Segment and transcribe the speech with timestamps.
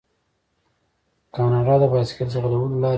[1.35, 2.89] کاناډا د بایسکل ځغلولو لارې جوړوي.